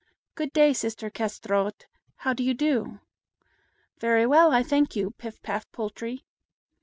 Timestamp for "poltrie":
5.71-6.23